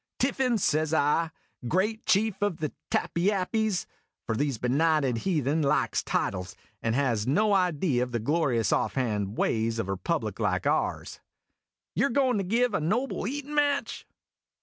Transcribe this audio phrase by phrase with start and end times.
[0.17, 1.29] "Tiffin," says I,
[1.67, 3.85] "great Chief of the Tappyappies"
[4.25, 9.01] (for these benighted heathen likes titles, and has no idee of the Morions off O
[9.01, 11.19] *> hand ways of a republic like ours),
[11.93, 14.07] "you 're goin' to give a noble eatin' match